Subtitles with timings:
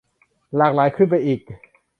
[0.55, 1.39] หลากหลายขึ้นไปอีก